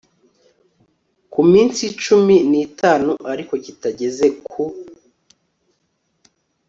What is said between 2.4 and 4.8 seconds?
n itanu ariko kitageze ku